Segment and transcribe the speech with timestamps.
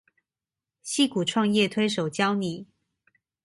[0.83, 2.65] 矽谷創業推手教你